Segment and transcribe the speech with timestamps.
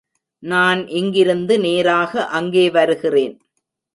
[0.43, 3.35] நான் இங்கிருந்து நேராக அங்கே வருகிறேன்.